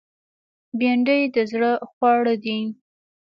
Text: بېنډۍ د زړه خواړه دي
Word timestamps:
بېنډۍ 0.77 1.21
د 1.35 1.37
زړه 1.51 1.71
خواړه 1.91 2.33
دي 2.43 2.59